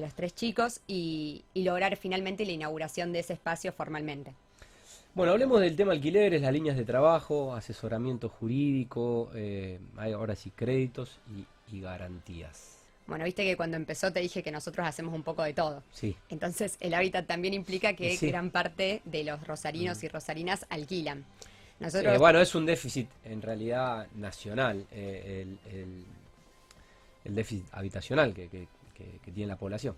los 0.00 0.14
tres 0.14 0.34
chicos 0.34 0.80
y, 0.86 1.44
lograr 1.54 1.96
finalmente 1.96 2.44
la 2.44 2.52
inauguración 2.52 3.12
de 3.12 3.20
ese 3.20 3.34
espacio 3.34 3.72
formalmente. 3.72 4.34
Bueno, 5.14 5.32
hablemos 5.32 5.60
del 5.60 5.76
tema 5.76 5.92
alquileres, 5.92 6.42
las 6.42 6.52
líneas 6.52 6.76
de 6.76 6.84
trabajo, 6.84 7.54
asesoramiento 7.54 8.28
jurídico, 8.28 9.30
eh, 9.34 9.78
ahora 9.96 10.34
sí 10.34 10.50
créditos 10.50 11.20
y 11.70 11.80
garantías. 11.80 12.71
Bueno, 13.06 13.24
viste 13.24 13.44
que 13.44 13.56
cuando 13.56 13.76
empezó 13.76 14.12
te 14.12 14.20
dije 14.20 14.42
que 14.42 14.50
nosotros 14.50 14.86
hacemos 14.86 15.14
un 15.14 15.22
poco 15.22 15.42
de 15.42 15.52
todo. 15.52 15.82
Sí. 15.92 16.16
Entonces, 16.28 16.76
el 16.80 16.94
hábitat 16.94 17.26
también 17.26 17.54
implica 17.54 17.94
que 17.94 18.16
gran 18.16 18.50
parte 18.50 19.02
de 19.04 19.24
los 19.24 19.46
rosarinos 19.46 20.02
mm. 20.02 20.06
y 20.06 20.08
rosarinas 20.08 20.66
alquilan. 20.68 21.24
Nosotros... 21.80 22.18
bueno, 22.18 22.40
es 22.40 22.54
un 22.54 22.64
déficit 22.64 23.08
en 23.24 23.42
realidad 23.42 24.06
nacional, 24.14 24.86
eh, 24.92 25.46
el, 27.24 27.34
déficit 27.34 27.66
habitacional 27.72 28.32
que 28.34 28.68
tiene 29.32 29.48
la 29.48 29.56
población. 29.56 29.96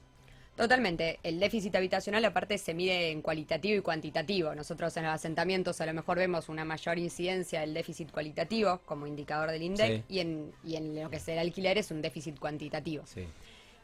Totalmente. 0.56 1.18
El 1.22 1.40
déficit 1.40 1.74
habitacional 1.74 2.24
aparte 2.24 2.58
se 2.58 2.74
mide 2.74 3.10
en 3.10 3.22
cualitativo 3.22 3.76
y 3.78 3.80
cuantitativo. 3.80 4.54
Nosotros 4.54 4.96
en 4.96 5.02
los 5.02 5.12
asentamientos 5.12 5.80
a 5.80 5.86
lo 5.86 5.94
mejor 5.94 6.18
vemos 6.18 6.48
una 6.48 6.64
mayor 6.64 6.98
incidencia 6.98 7.60
del 7.60 7.74
déficit 7.74 8.12
cualitativo 8.12 8.80
como 8.84 9.06
indicador 9.06 9.50
del 9.50 9.62
INDEC 9.62 10.04
y, 10.08 10.20
en, 10.20 10.52
y 10.62 10.76
en 10.76 11.02
lo 11.02 11.10
que 11.10 11.16
es 11.16 11.26
el 11.28 11.40
alquiler 11.40 11.78
es 11.78 11.90
un 11.90 12.00
déficit 12.00 12.38
cuantitativo. 12.38 13.02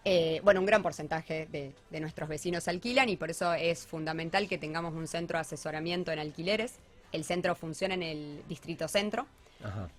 Eh, 0.05 0.41
bueno, 0.45 0.61
un 0.61 0.67
gran 0.67 0.83
porcentaje 0.83 1.47
de, 1.51 1.73
de, 1.91 2.01
nuestros 2.01 2.29
vecinos 2.29 2.69
alquilan 2.69 3.09
y 3.11 3.17
por 3.17 3.31
eso 3.31 3.53
es 3.53 3.87
fundamental 3.87 4.49
que 4.49 4.57
tengamos 4.57 4.95
un 4.95 5.07
centro 5.07 5.39
de 5.39 5.43
asesoramiento 5.43 6.13
en 6.13 6.21
alquileres. 6.21 6.77
El 7.13 7.25
centro 7.25 7.55
funciona 7.55 7.95
en 7.95 8.03
el 8.05 8.43
distrito 8.49 8.87
centro. 8.87 9.27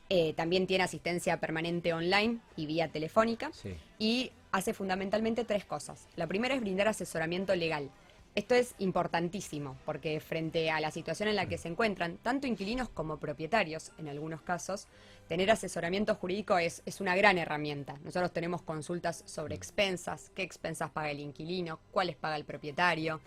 Eh, 0.09 0.33
también 0.33 0.65
tiene 0.65 0.83
asistencia 0.83 1.39
permanente 1.39 1.93
online 1.93 2.39
y 2.55 2.65
vía 2.65 2.87
telefónica. 2.87 3.51
Y 3.99 4.31
hace 4.51 4.73
fundamentalmente 4.73 5.45
tres 5.45 5.65
cosas. 5.65 6.07
La 6.15 6.27
primera 6.27 6.55
es 6.55 6.61
brindar 6.61 6.87
asesoramiento 6.87 7.55
legal. 7.55 7.89
Esto 8.33 8.55
es 8.55 8.75
importantísimo 8.79 9.75
porque 9.85 10.21
frente 10.21 10.71
a 10.71 10.79
la 10.79 10.91
situación 10.91 11.27
en 11.27 11.35
la 11.35 11.47
que 11.47 11.57
se 11.57 11.67
encuentran, 11.67 12.17
tanto 12.17 12.47
inquilinos 12.47 12.87
como 12.87 13.17
propietarios, 13.17 13.91
en 13.97 14.07
algunos 14.07 14.41
casos, 14.41 14.87
tener 15.27 15.51
asesoramiento 15.51 16.15
jurídico 16.15 16.57
es, 16.57 16.81
es 16.85 17.01
una 17.01 17.15
gran 17.15 17.37
herramienta. 17.37 17.99
Nosotros 18.05 18.31
tenemos 18.31 18.61
consultas 18.61 19.23
sobre 19.25 19.55
expensas, 19.55 20.31
qué 20.33 20.43
expensas 20.43 20.91
paga 20.91 21.11
el 21.11 21.19
inquilino, 21.19 21.81
cuáles 21.91 22.15
paga 22.15 22.37
el 22.37 22.45
propietario, 22.45 23.19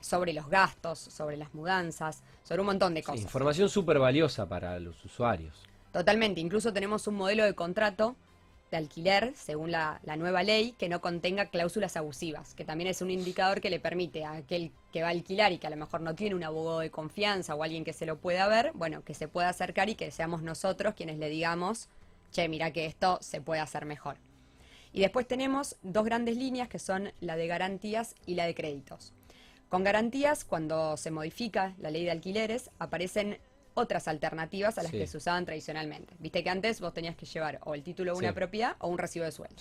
sobre 0.00 0.32
los 0.32 0.48
gastos, 0.48 0.98
sobre 0.98 1.36
las 1.36 1.52
mudanzas, 1.54 2.22
sobre 2.44 2.60
un 2.60 2.66
montón 2.66 2.94
de 2.94 3.02
cosas. 3.02 3.22
información 3.22 3.68
súper 3.68 3.98
valiosa 3.98 4.46
para 4.48 4.78
los 4.78 5.02
usuarios. 5.04 5.64
Totalmente, 5.92 6.40
incluso 6.40 6.72
tenemos 6.72 7.06
un 7.08 7.14
modelo 7.14 7.44
de 7.44 7.54
contrato 7.54 8.14
de 8.70 8.76
alquiler, 8.76 9.32
según 9.36 9.70
la, 9.70 10.00
nueva 10.16 10.42
ley, 10.42 10.72
que 10.72 10.88
no 10.88 11.00
contenga 11.00 11.46
cláusulas 11.46 11.96
abusivas, 11.96 12.54
que 12.54 12.64
también 12.64 12.90
es 12.90 13.02
un 13.02 13.10
indicador 13.10 13.60
que 13.60 13.70
le 13.70 13.80
permite 13.80 14.24
a 14.24 14.32
aquel 14.32 14.72
que 14.92 15.02
va 15.02 15.08
a 15.08 15.10
alquilar 15.10 15.52
y 15.52 15.58
que 15.58 15.66
a 15.66 15.70
lo 15.70 15.76
mejor 15.76 16.00
no 16.00 16.14
tiene 16.14 16.34
un 16.34 16.44
abogado 16.44 16.80
de 16.80 16.90
confianza 16.90 17.54
o 17.54 17.62
alguien 17.62 17.84
que 17.84 17.92
se 17.92 18.06
lo 18.06 18.16
pueda 18.18 18.48
ver, 18.48 18.72
bueno, 18.74 19.04
que 19.04 19.14
se 19.14 19.28
pueda 19.28 19.48
acercar 19.48 19.88
y 19.88 19.94
que 19.94 20.10
seamos 20.10 20.42
nosotros 20.42 20.94
quienes 20.94 21.18
le 21.18 21.28
digamos, 21.28 21.88
che, 22.32 22.48
mira 22.48 22.72
que 22.72 22.86
esto 22.86 23.18
se 23.20 23.40
puede 23.40 23.60
hacer 23.60 23.84
mejor. 23.84 24.16
Y 24.92 25.00
después 25.00 25.26
tenemos 25.26 25.76
dos 25.82 26.04
grandes 26.04 26.36
líneas 26.36 26.68
que 26.68 26.78
son 26.78 27.12
la 27.20 27.36
de 27.36 27.46
garantías 27.46 28.14
y 28.26 28.34
la 28.34 28.46
de 28.46 28.54
créditos. 28.54 29.12
Con 29.68 29.82
garantías, 29.82 30.44
cuando 30.44 30.96
se 30.96 31.10
modifica 31.10 31.74
la 31.78 31.90
ley 31.90 32.04
de 32.04 32.12
alquileres, 32.12 32.70
aparecen 32.78 33.38
otras 33.74 34.08
alternativas 34.08 34.78
a 34.78 34.82
las 34.82 34.92
que 34.92 35.06
se 35.06 35.16
usaban 35.16 35.44
tradicionalmente. 35.44 36.14
Viste 36.18 36.42
que 36.42 36.50
antes 36.50 36.80
vos 36.80 36.94
tenías 36.94 37.16
que 37.16 37.26
llevar 37.26 37.60
o 37.64 37.74
el 37.74 37.82
título 37.82 38.12
de 38.12 38.18
una 38.18 38.32
propiedad 38.32 38.76
o 38.78 38.88
un 38.88 38.98
recibo 38.98 39.24
de 39.24 39.32
sueldo. 39.32 39.56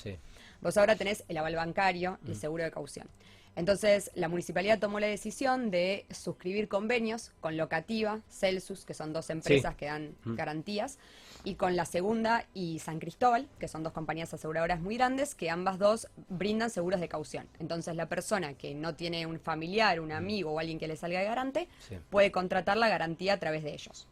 Vos 0.62 0.78
ahora 0.78 0.96
tenés 0.96 1.24
el 1.28 1.38
aval 1.38 1.56
bancario 1.56 2.20
y 2.26 2.32
el 2.32 2.38
mm. 2.38 2.40
seguro 2.40 2.64
de 2.64 2.72
caución. 2.72 3.08
Entonces, 3.56 4.10
la 4.16 4.30
municipalidad 4.30 4.80
tomó 4.80 5.00
la 5.00 5.08
decisión 5.08 5.70
de 5.70 6.06
suscribir 6.10 6.68
convenios 6.68 7.32
con 7.40 7.56
Locativa, 7.56 8.22
Celsus, 8.28 8.84
que 8.84 8.96
son 8.96 9.14
dos 9.14 9.30
empresas 9.30 9.76
que 9.76 9.86
dan 9.86 10.16
mm. 10.24 10.36
garantías, 10.36 10.98
y 11.44 11.56
con 11.56 11.76
la 11.76 11.86
segunda 11.86 12.48
y 12.56 12.80
San 12.80 13.00
Cristóbal, 13.00 13.48
que 13.60 13.68
son 13.68 13.84
dos 13.84 13.94
compañías 13.94 14.34
aseguradoras 14.34 14.82
muy 14.82 14.98
grandes, 14.98 15.36
que 15.36 15.52
ambas 15.52 15.78
dos 15.78 16.08
brindan 16.30 16.72
seguros 16.72 17.00
de 17.00 17.08
caución. 17.08 17.48
Entonces, 17.60 17.96
la 17.96 18.08
persona 18.08 18.56
que 18.56 18.74
no 18.74 18.96
tiene 18.96 19.28
un 19.28 19.40
familiar, 19.40 20.00
un 20.00 20.10
mm. 20.10 20.14
amigo 20.14 20.52
o 20.52 20.60
alguien 20.60 20.80
que 20.80 20.88
le 20.88 20.96
salga 20.96 21.20
de 21.20 21.26
garante, 21.26 21.68
puede 22.10 22.32
contratar 22.32 22.78
la 22.78 22.90
garantía 22.90 23.34
a 23.34 23.38
través 23.38 23.64
de 23.64 23.74
ellos. 23.74 24.08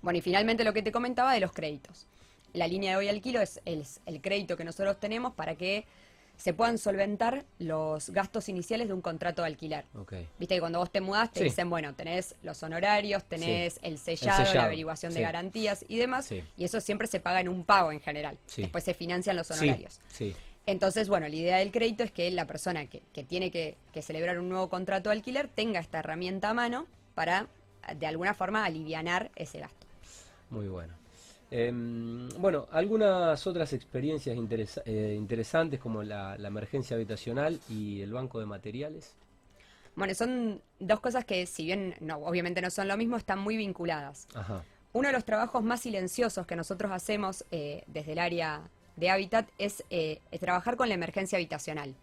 Bueno, 0.00 0.18
y 0.18 0.22
finalmente 0.22 0.62
lo 0.62 0.72
que 0.72 0.82
te 0.82 0.92
comentaba 0.92 1.32
de 1.32 1.40
los 1.40 1.52
créditos. 1.52 2.06
La 2.52 2.68
línea 2.68 2.92
de 2.92 2.96
hoy 2.98 3.08
alquilo 3.08 3.40
es 3.40 3.60
el 3.64 4.20
crédito 4.20 4.56
que 4.56 4.64
nosotros 4.64 4.98
tenemos 4.98 5.34
para 5.34 5.56
que 5.56 5.86
se 6.38 6.54
puedan 6.54 6.78
solventar 6.78 7.44
los 7.58 8.10
gastos 8.10 8.48
iniciales 8.48 8.88
de 8.88 8.94
un 8.94 9.02
contrato 9.02 9.42
de 9.42 9.48
alquiler. 9.48 9.84
Viste 10.38 10.54
que 10.54 10.60
cuando 10.60 10.78
vos 10.78 10.90
te 10.90 11.00
mudás 11.00 11.32
te 11.32 11.42
dicen, 11.44 11.68
bueno, 11.68 11.94
tenés 11.94 12.36
los 12.42 12.62
honorarios, 12.62 13.24
tenés 13.24 13.80
el, 13.82 13.98
sellado, 13.98 14.54
la 14.54 14.64
averiguación 14.64 15.12
de 15.12 15.20
garantías 15.20 15.84
y 15.88 15.98
demás, 15.98 16.32
y 16.32 16.64
eso 16.64 16.80
siempre 16.80 17.08
se 17.08 17.20
paga 17.20 17.40
en 17.40 17.48
un 17.48 17.64
pago 17.64 17.92
en 17.92 18.00
general. 18.00 18.38
Después 18.56 18.84
se 18.84 18.94
financian 18.94 19.36
los 19.36 19.50
honorarios. 19.50 20.00
Entonces, 20.64 21.08
bueno, 21.08 21.26
la 21.28 21.34
idea 21.34 21.56
del 21.56 21.72
crédito 21.72 22.04
es 22.04 22.12
que 22.12 22.30
la 22.30 22.46
persona 22.46 22.86
que, 22.86 23.00
tiene 23.24 23.50
que, 23.50 23.76
que 23.92 24.02
celebrar 24.02 24.38
un 24.38 24.48
nuevo 24.48 24.68
contrato 24.68 25.08
de 25.08 25.16
alquiler 25.16 25.48
tenga 25.48 25.80
esta 25.80 25.98
herramienta 25.98 26.50
a 26.50 26.54
mano 26.54 26.86
para, 27.14 27.48
de 27.96 28.06
alguna 28.06 28.34
forma, 28.34 28.64
alivianar 28.64 29.30
ese 29.34 29.60
gasto. 29.60 29.86
Muy 30.50 30.68
bueno. 30.68 30.94
Em, 31.50 32.28
bueno, 32.38 32.66
algunas 32.72 33.46
otras 33.46 33.72
experiencias 33.72 34.36
eh, 34.84 35.14
interesantes 35.16 35.80
como 35.80 36.02
la, 36.02 36.36
emergencia 36.36 36.94
habitacional 36.96 37.58
y 37.68 38.02
el 38.02 38.12
banco 38.12 38.38
de 38.38 38.46
materiales. 38.46 39.14
Bueno, 39.96 40.14
son 40.14 40.60
dos 40.78 41.00
cosas 41.00 41.24
que 41.24 41.46
si 41.46 41.64
bien 41.64 41.94
no, 42.00 42.18
obviamente 42.18 42.60
no 42.60 42.70
son 42.70 42.86
lo 42.86 42.96
mismo, 42.96 43.16
están 43.16 43.38
muy 43.38 43.56
vinculadas. 43.56 44.28
Uno 44.92 45.08
de 45.08 45.12
los 45.12 45.24
trabajos 45.24 45.62
más 45.62 45.80
silenciosos 45.80 46.46
que 46.46 46.54
nosotros 46.54 46.92
hacemos 46.92 47.44
eh, 47.50 47.82
desde 47.86 48.12
el 48.12 48.18
área 48.18 48.62
de 48.96 49.10
hábitat 49.10 49.48
es 49.58 49.84
eh, 49.90 50.20
trabajar 50.40 50.76
con 50.76 50.88
la 50.88 50.94
emergencia 50.94 51.36
habitacional. 51.36 51.94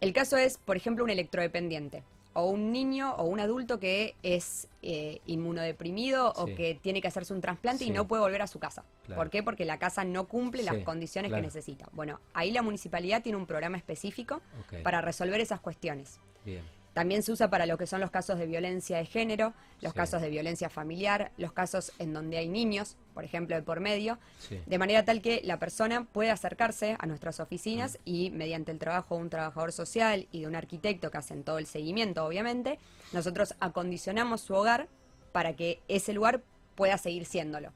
El 0.00 0.12
caso 0.12 0.38
es, 0.38 0.56
por 0.56 0.76
ejemplo, 0.76 1.04
un 1.04 1.10
electrodependiente 1.10 2.02
o 2.32 2.48
un 2.48 2.72
niño 2.72 3.14
o 3.16 3.24
un 3.24 3.40
adulto 3.40 3.80
que 3.80 4.14
es 4.22 4.68
eh, 4.82 5.20
inmunodeprimido 5.26 6.32
o 6.36 6.46
que 6.46 6.78
tiene 6.80 7.00
que 7.00 7.08
hacerse 7.08 7.34
un 7.34 7.40
trasplante 7.40 7.84
y 7.84 7.90
no 7.90 8.06
puede 8.06 8.22
volver 8.22 8.42
a 8.42 8.46
su 8.46 8.58
casa. 8.58 8.84
¿Por 9.14 9.30
qué? 9.30 9.42
Porque 9.42 9.64
la 9.64 9.78
casa 9.78 10.04
no 10.04 10.28
cumple 10.28 10.62
las 10.62 10.78
condiciones 10.84 11.32
que 11.32 11.40
necesita. 11.40 11.88
Bueno, 11.92 12.20
ahí 12.32 12.52
la 12.52 12.62
municipalidad 12.62 13.22
tiene 13.22 13.36
un 13.36 13.46
programa 13.46 13.76
específico 13.76 14.40
para 14.82 15.00
resolver 15.00 15.40
esas 15.40 15.60
cuestiones. 15.60 16.20
Bien. 16.44 16.62
También 16.92 17.22
se 17.22 17.30
usa 17.32 17.50
para 17.50 17.66
lo 17.66 17.78
que 17.78 17.86
son 17.86 18.00
los 18.00 18.10
casos 18.10 18.38
de 18.38 18.46
violencia 18.46 18.98
de 18.98 19.06
género, 19.06 19.54
los 19.80 19.94
casos 19.94 20.20
de 20.20 20.28
violencia 20.28 20.68
familiar, 20.68 21.30
los 21.36 21.52
casos 21.52 21.92
en 21.98 22.12
donde 22.12 22.38
hay 22.38 22.48
niños, 22.48 22.96
por 23.20 23.26
ejemplo, 23.26 23.54
de 23.54 23.60
por 23.60 23.80
medio, 23.80 24.18
de 24.64 24.78
manera 24.78 25.04
tal 25.04 25.20
que 25.20 25.42
la 25.44 25.58
persona 25.58 26.06
puede 26.10 26.30
acercarse 26.30 26.96
a 26.98 27.04
nuestras 27.04 27.38
oficinas 27.38 27.98
mm. 27.98 28.00
y 28.06 28.30
mediante 28.30 28.72
el 28.72 28.78
trabajo 28.78 29.16
de 29.16 29.20
un 29.20 29.28
trabajador 29.28 29.72
social 29.72 30.26
y 30.32 30.40
de 30.40 30.46
un 30.46 30.56
arquitecto 30.56 31.10
que 31.10 31.18
hacen 31.18 31.44
todo 31.44 31.58
el 31.58 31.66
seguimiento, 31.66 32.24
obviamente, 32.24 32.78
nosotros 33.12 33.54
acondicionamos 33.60 34.40
su 34.40 34.54
hogar 34.54 34.88
para 35.32 35.52
que 35.54 35.80
ese 35.86 36.14
lugar 36.14 36.40
pueda 36.76 36.96
seguir 36.96 37.26
siéndolo. 37.26 37.74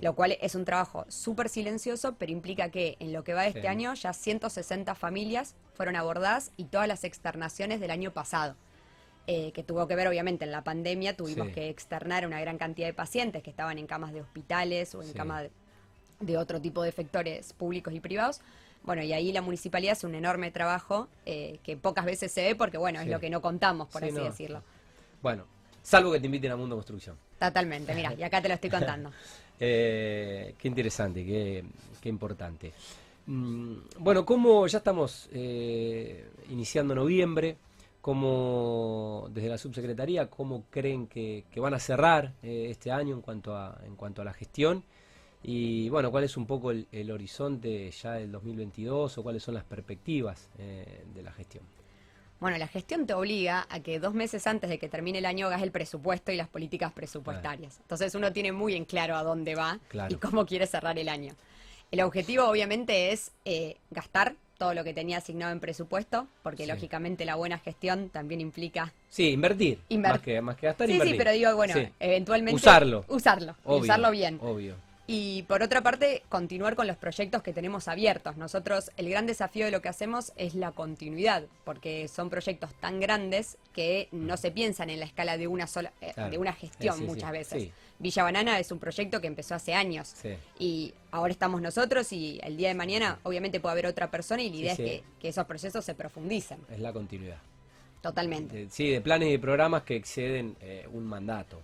Lo 0.00 0.16
cual 0.16 0.36
es 0.40 0.56
un 0.56 0.64
trabajo 0.64 1.04
súper 1.08 1.48
silencioso, 1.48 2.16
pero 2.18 2.32
implica 2.32 2.70
que 2.70 2.96
en 2.98 3.12
lo 3.12 3.22
que 3.22 3.34
va 3.34 3.42
de 3.42 3.50
este 3.50 3.68
año 3.68 3.94
ya 3.94 4.12
160 4.12 4.96
familias 4.96 5.54
fueron 5.74 5.94
abordadas 5.94 6.50
y 6.56 6.64
todas 6.64 6.88
las 6.88 7.04
externaciones 7.04 7.78
del 7.78 7.92
año 7.92 8.10
pasado. 8.10 8.56
Eh, 9.28 9.52
que 9.52 9.62
tuvo 9.62 9.86
que 9.86 9.94
ver 9.94 10.08
obviamente 10.08 10.44
en 10.44 10.50
la 10.50 10.64
pandemia, 10.64 11.16
tuvimos 11.16 11.48
que 11.50 11.68
externar 11.68 12.26
una 12.26 12.40
gran 12.40 12.58
cantidad 12.58 12.88
de 12.88 12.92
pacientes 12.92 13.40
que 13.44 13.50
estaban 13.50 13.78
en 13.78 13.86
camas 13.86 14.12
de 14.12 14.20
hospitales 14.20 14.96
o 14.96 15.02
en 15.02 15.12
camas 15.12 15.44
de, 16.18 16.36
otro 16.36 16.60
tipo 16.60 16.82
de 16.82 16.88
efectores 16.88 17.52
públicos 17.52 17.94
y 17.94 18.00
privados. 18.00 18.40
Bueno, 18.82 19.00
y 19.02 19.12
ahí 19.12 19.30
la 19.30 19.40
municipalidad 19.40 19.92
hace 19.92 20.08
un 20.08 20.16
enorme 20.16 20.50
trabajo 20.50 21.06
eh, 21.24 21.60
que 21.62 21.76
pocas 21.76 22.04
veces 22.04 22.32
se 22.32 22.42
ve 22.42 22.56
porque, 22.56 22.78
bueno, 22.78 23.00
es 23.00 23.06
lo 23.06 23.20
que 23.20 23.30
no 23.30 23.40
contamos, 23.40 23.86
por 23.88 24.02
así 24.02 24.12
decirlo. 24.12 24.64
Bueno, 25.22 25.44
salvo 25.84 26.10
que 26.10 26.18
te 26.18 26.26
inviten 26.26 26.50
a 26.50 26.56
Mundo 26.56 26.74
Construcción. 26.74 27.16
Totalmente, 27.38 27.94
mira, 27.94 28.12
y 28.14 28.24
acá 28.24 28.42
te 28.42 28.48
lo 28.48 28.54
estoy 28.54 28.70
contando. 28.70 29.10
Eh, 29.64 30.56
qué 30.58 30.66
interesante, 30.66 31.24
qué, 31.24 32.08
importante. 32.08 32.72
Mm, 33.26 33.74
bueno, 33.98 34.26
como 34.26 34.66
ya 34.66 34.78
estamos 34.78 35.28
iniciando 36.48 36.96
noviembre, 36.96 37.56
¿cómo 38.02 39.28
desde 39.30 39.48
la 39.48 39.56
subsecretaría, 39.56 40.28
cómo 40.28 40.64
creen 40.68 41.06
que, 41.06 41.44
van 41.56 41.72
a 41.72 41.78
cerrar 41.78 42.34
eh, 42.42 42.66
este 42.68 42.92
año 42.92 43.14
en 43.14 43.22
cuanto, 43.22 43.56
a, 43.56 43.80
en 43.86 43.96
cuanto 43.96 44.20
a 44.20 44.26
la 44.26 44.34
gestión? 44.34 44.84
Y 45.42 45.88
bueno, 45.88 46.10
¿cuál 46.10 46.24
es 46.24 46.36
un 46.36 46.46
poco 46.46 46.70
el, 46.70 46.86
el 46.92 47.10
horizonte 47.10 47.90
ya 47.90 48.12
del 48.12 48.30
2022 48.30 49.16
o 49.16 49.22
cuáles 49.22 49.42
son 49.42 49.54
las 49.54 49.64
perspectivas 49.64 50.50
de 50.56 51.22
la 51.22 51.32
gestión? 51.32 51.64
Bueno, 52.42 52.58
la 52.58 52.66
gestión 52.66 53.06
te 53.06 53.14
obliga 53.14 53.68
a 53.70 53.78
que 53.78 54.00
dos 54.00 54.14
meses 54.14 54.48
antes 54.48 54.68
de 54.68 54.76
que 54.76 54.88
termine 54.88 55.18
el 55.18 55.26
año 55.26 55.46
hagas 55.46 55.62
el 55.62 55.70
presupuesto 55.70 56.32
y 56.32 56.36
las 56.36 56.48
políticas 56.48 56.92
presupuestarias. 56.92 57.78
Entonces 57.82 58.16
uno 58.16 58.32
tiene 58.32 58.50
muy 58.50 58.74
en 58.74 58.84
claro 58.84 59.14
a 59.14 59.22
dónde 59.22 59.54
va 59.54 59.78
y 60.08 60.16
cómo 60.16 60.44
quiere 60.44 60.66
cerrar 60.66 60.98
el 60.98 61.08
año. 61.08 61.36
El 61.92 62.00
objetivo 62.00 62.48
obviamente 62.48 63.12
es 63.12 63.30
eh, 63.44 63.76
gastar 63.92 64.34
todo 64.62 64.74
lo 64.74 64.84
que 64.84 64.94
tenía 64.94 65.18
asignado 65.18 65.50
en 65.50 65.58
presupuesto, 65.58 66.28
porque 66.44 66.68
lógicamente 66.68 67.24
la 67.24 67.34
buena 67.34 67.58
gestión 67.58 68.10
también 68.10 68.40
implica... 68.40 68.92
Sí, 69.08 69.30
invertir. 69.30 69.80
más, 69.98 70.20
que, 70.20 70.40
más 70.40 70.56
que 70.56 70.68
gastar, 70.68 70.86
sí, 70.86 70.92
invertir. 70.92 71.14
Sí, 71.14 71.18
pero 71.18 71.32
digo, 71.32 71.56
bueno, 71.56 71.74
eventualmente... 71.98 72.54
Usarlo. 72.54 73.04
Usarlo, 73.08 73.56
usarlo 73.64 74.12
bien. 74.12 74.38
Obvio. 74.40 74.76
Y 75.08 75.42
por 75.48 75.64
otra 75.64 75.80
parte, 75.80 76.22
continuar 76.28 76.76
con 76.76 76.86
los 76.86 76.96
proyectos 76.96 77.42
que 77.42 77.52
tenemos 77.52 77.88
abiertos. 77.88 78.36
Nosotros, 78.36 78.92
el 78.96 79.10
gran 79.10 79.26
desafío 79.26 79.64
de 79.64 79.72
lo 79.72 79.82
que 79.82 79.88
hacemos 79.88 80.32
es 80.36 80.54
la 80.54 80.70
continuidad, 80.70 81.42
porque 81.64 82.06
son 82.06 82.30
proyectos 82.30 82.72
tan 82.74 83.00
grandes 83.00 83.58
que 83.74 84.06
no 84.12 84.36
se 84.36 84.52
piensan 84.52 84.90
en 84.90 85.00
la 85.00 85.06
escala 85.06 85.38
de 85.38 85.48
una 85.48 85.66
sola, 85.66 85.92
eh, 86.00 86.14
de 86.30 86.38
una 86.38 86.52
gestión 86.52 87.04
muchas 87.04 87.32
veces. 87.32 87.70
Villa 88.02 88.24
Banana 88.24 88.58
es 88.58 88.72
un 88.72 88.80
proyecto 88.80 89.20
que 89.20 89.28
empezó 89.28 89.54
hace 89.54 89.74
años 89.74 90.14
y 90.58 90.92
ahora 91.12 91.32
estamos 91.32 91.62
nosotros 91.62 92.12
y 92.12 92.40
el 92.42 92.56
día 92.56 92.68
de 92.68 92.74
mañana 92.74 93.20
obviamente 93.22 93.60
puede 93.60 93.74
haber 93.74 93.86
otra 93.86 94.10
persona 94.10 94.42
y 94.42 94.50
la 94.50 94.56
idea 94.56 94.72
es 94.72 94.78
que, 95.20 95.28
esos 95.28 95.46
procesos 95.46 95.84
se 95.84 95.94
profundicen. 95.94 96.58
Es 96.68 96.80
la 96.80 96.92
continuidad. 96.92 97.38
Totalmente. 98.00 98.68
Sí, 98.70 98.90
de 98.90 99.00
planes 99.00 99.32
y 99.32 99.38
programas 99.38 99.84
que 99.84 99.94
exceden 99.94 100.56
eh, 100.60 100.84
un 100.92 101.04
mandato. 101.04 101.62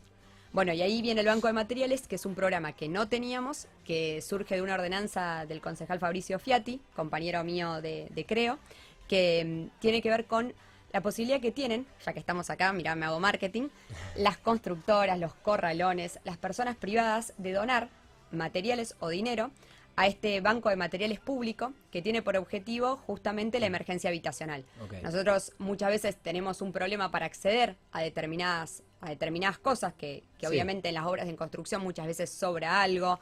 Bueno, 0.53 0.73
y 0.73 0.81
ahí 0.81 1.03
viene 1.03 1.23
el 1.23 1.27
Banco 1.27 1.49
de 1.49 1.53
Materiales, 1.53 2.07
que 2.07 2.15
es 2.15 2.25
un 2.25 2.37
programa 2.37 2.73
que 2.73 2.89
no 2.89 3.09
teníamos, 3.09 3.67
que 3.85 4.23
surge 4.23 4.55
de 4.55 4.63
una 4.63 4.75
ordenanza 4.75 5.45
del 5.45 5.61
concejal 5.61 5.99
Fabricio 5.99 6.39
Fiati, 6.39 6.81
compañero 6.95 7.43
mío 7.43 7.83
de, 7.83 8.25
Creo, 8.29 8.61
que 9.09 9.45
mm, 9.45 9.81
tiene 9.81 10.01
que 10.01 10.09
ver 10.09 10.27
con 10.27 10.55
la 10.93 11.01
posibilidad 11.01 11.41
que 11.41 11.53
tienen, 11.53 11.87
ya 12.05 12.13
que 12.13 12.19
estamos 12.19 12.51
acá, 12.51 12.73
mira, 12.73 12.95
me 12.95 13.07
hago 13.07 13.21
marketing, 13.21 13.69
las 14.17 14.39
constructoras, 14.39 15.19
los 15.19 15.35
corralones, 15.35 16.19
las 16.25 16.39
personas 16.39 16.77
privadas 16.77 17.35
de 17.39 17.53
donar 17.53 17.89
materiales 18.31 18.95
o 19.01 19.09
dinero 19.09 19.51
a 19.97 20.07
este 20.07 20.41
banco 20.41 20.69
de 20.69 20.77
materiales 20.77 21.19
público 21.19 21.73
que 21.91 22.03
tiene 22.03 22.23
por 22.23 22.37
objetivo 22.37 22.99
justamente 22.99 23.59
la 23.59 23.67
emergencia 23.67 24.09
habitacional. 24.09 24.65
Nosotros 25.03 25.53
muchas 25.59 25.89
veces 25.89 26.17
tenemos 26.17 26.63
un 26.63 26.73
problema 26.73 27.11
para 27.11 27.27
acceder 27.27 27.77
a 27.91 28.01
determinadas 28.01 28.85
a 29.01 29.11
determinadas 29.11 29.59
cosas 29.59 29.95
que, 29.95 30.25
obviamente 30.47 30.89
en 30.89 30.95
las 30.95 31.07
obras 31.07 31.27
de 31.27 31.37
construcción 31.37 31.83
muchas 31.83 32.07
veces 32.07 32.31
sobra 32.31 32.83
algo 32.83 33.19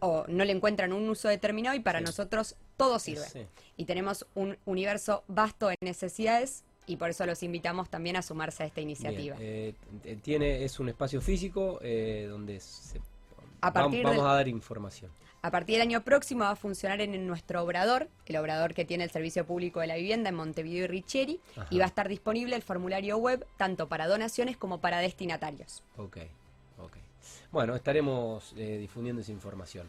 o 0.00 0.24
no 0.28 0.44
le 0.44 0.52
encuentran 0.52 0.92
un 0.92 1.08
uso 1.08 1.28
determinado 1.28 1.76
y 1.76 1.80
para 1.80 2.00
nosotros 2.00 2.56
todo 2.76 2.98
sirve. 2.98 3.48
Y 3.76 3.84
tenemos 3.84 4.26
un 4.34 4.58
universo 4.64 5.22
vasto 5.28 5.68
de 5.68 5.76
necesidades 5.80 6.64
y 6.86 6.96
por 6.96 7.10
eso 7.10 7.26
los 7.26 7.42
invitamos 7.42 7.88
también 7.88 8.16
a 8.16 8.22
sumarse 8.22 8.62
a 8.62 8.66
esta 8.66 8.80
iniciativa. 8.80 9.36
Eh, 9.40 9.74
tiene, 10.22 10.64
es 10.64 10.78
un 10.78 10.88
espacio 10.88 11.20
físico 11.20 11.78
eh, 11.82 12.26
donde 12.28 12.60
vamos, 13.60 14.18
a 14.18 14.34
dar 14.34 14.48
información. 14.48 15.10
A 15.42 15.50
partir 15.50 15.74
del 15.74 15.82
año 15.82 16.02
próximo 16.02 16.40
va 16.44 16.50
a 16.50 16.56
funcionar 16.56 17.00
en 17.00 17.26
nuestro 17.26 17.62
obrador, 17.62 18.08
el 18.26 18.36
obrador 18.36 18.74
que 18.74 18.84
tiene 18.84 19.04
el 19.04 19.10
Servicio 19.10 19.44
Público 19.44 19.80
de 19.80 19.86
la 19.86 19.96
Vivienda 19.96 20.28
en 20.28 20.34
Montevideo 20.34 20.84
y 20.84 20.86
Richieri, 20.88 21.40
Ajá. 21.56 21.66
y 21.70 21.78
va 21.78 21.84
a 21.84 21.88
estar 21.88 22.08
disponible 22.08 22.56
el 22.56 22.62
formulario 22.62 23.16
web 23.18 23.46
tanto 23.56 23.88
para 23.88 24.08
donaciones 24.08 24.56
como 24.56 24.80
para 24.80 24.98
destinatarios. 24.98 25.82
Ok, 25.96 26.18
ok. 26.78 26.96
Bueno, 27.52 27.74
estaremos 27.74 28.52
eh, 28.56 28.78
difundiendo 28.78 29.22
esa 29.22 29.32
información. 29.32 29.88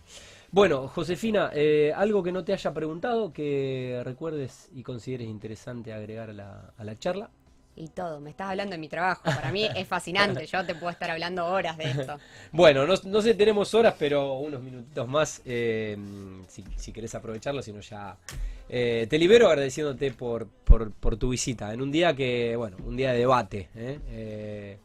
Bueno, 0.51 0.87
Josefina, 0.87 1.51
eh, 1.53 1.91
algo 1.95 2.23
que 2.23 2.31
no 2.31 2.43
te 2.43 2.53
haya 2.53 2.73
preguntado, 2.73 3.33
que 3.33 4.01
recuerdes 4.05 4.69
y 4.73 4.83
consideres 4.83 5.27
interesante 5.27 5.93
agregar 5.93 6.29
a 6.29 6.33
la, 6.33 6.73
a 6.77 6.83
la 6.83 6.97
charla. 6.97 7.29
Y 7.79 7.89
todo, 7.89 8.19
me 8.19 8.31
estás 8.31 8.49
hablando 8.49 8.71
de 8.71 8.79
mi 8.79 8.89
trabajo. 8.89 9.21
Para 9.23 9.51
mí 9.51 9.67
es 9.75 9.87
fascinante, 9.87 10.47
yo 10.47 10.65
te 10.65 10.73
puedo 10.73 10.89
estar 10.89 11.11
hablando 11.11 11.45
horas 11.45 11.77
de 11.77 11.83
esto. 11.91 12.17
Bueno, 12.51 12.87
no, 12.87 12.95
no 13.03 13.21
sé, 13.21 13.35
tenemos 13.35 13.71
horas, 13.75 13.93
pero 13.99 14.33
unos 14.39 14.63
minutitos 14.63 15.07
más, 15.07 15.41
eh, 15.45 15.95
si, 16.47 16.63
si 16.75 16.91
querés 16.91 17.13
aprovecharlo, 17.13 17.61
si 17.61 17.71
no 17.71 17.81
ya... 17.81 18.17
eh, 18.67 19.05
te 19.07 19.19
libero 19.19 19.47
agradeciéndote 19.47 20.09
por, 20.11 20.47
por, 20.47 20.91
por 20.91 21.17
tu 21.17 21.29
visita, 21.29 21.71
en 21.71 21.81
un 21.83 21.91
día 21.91 22.15
que, 22.15 22.55
bueno, 22.55 22.77
un 22.83 22.97
día 22.97 23.11
de 23.11 23.19
debate. 23.19 23.69
¿eh? 23.75 24.79